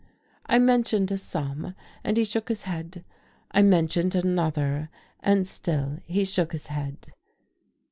[0.47, 3.05] I mentioned a sum, and he shook his head.
[3.51, 4.89] I mentioned another,
[5.19, 7.09] and still he shook his head.